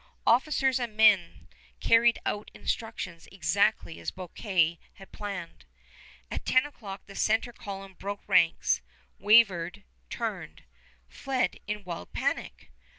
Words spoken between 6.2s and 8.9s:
At ten o'clock the center column broke ranks,